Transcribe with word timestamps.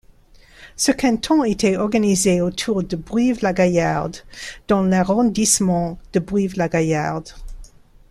Ce 0.77 0.91
canton 0.91 1.43
était 1.43 1.77
organisé 1.77 2.41
autour 2.41 2.81
de 2.83 2.95
Brive-la-Gaillarde 2.95 4.17
dans 4.67 4.81
l'arrondissement 4.81 5.99
de 6.13 6.19
Brive-la-Gaillarde. 6.19 7.29